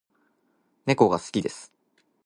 [0.87, 1.71] 猫が好きです